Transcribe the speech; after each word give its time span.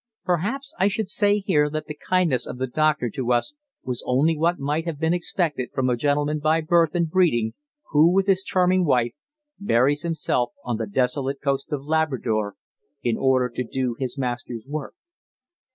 Perhaps 0.25 0.73
I 0.79 0.87
should 0.87 1.09
say 1.09 1.41
here 1.41 1.69
that 1.69 1.85
the 1.85 1.93
kindness 1.93 2.47
of 2.47 2.57
the 2.57 2.65
doctor 2.65 3.07
to 3.11 3.31
us 3.31 3.53
was 3.83 4.03
only 4.07 4.35
what 4.35 4.57
might 4.57 4.85
have 4.85 4.97
been 4.99 5.13
expected 5.13 5.69
from 5.75 5.91
a 5.91 5.95
gentleman 5.95 6.39
by 6.39 6.59
birth 6.61 6.95
and 6.95 7.07
breeding 7.07 7.53
who, 7.91 8.11
with 8.11 8.25
his 8.25 8.43
charming 8.43 8.83
wife, 8.83 9.13
buries 9.59 10.01
himself 10.01 10.53
on 10.65 10.77
the 10.77 10.87
desolate 10.87 11.39
coast 11.39 11.71
of 11.71 11.83
Labrador, 11.85 12.55
in 13.03 13.15
order 13.15 13.47
to 13.49 13.63
do 13.63 13.95
his 13.99 14.17
Master's 14.17 14.65
work. 14.67 14.95